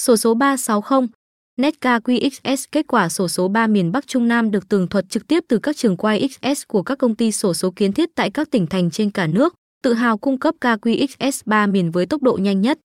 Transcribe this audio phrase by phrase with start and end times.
[0.00, 1.06] Sổ số 360
[1.56, 5.26] Netca QXS kết quả sổ số 3 miền Bắc Trung Nam được tường thuật trực
[5.26, 8.30] tiếp từ các trường quay XS của các công ty sổ số kiến thiết tại
[8.30, 12.22] các tỉnh thành trên cả nước, tự hào cung cấp KQXS 3 miền với tốc
[12.22, 12.78] độ nhanh nhất.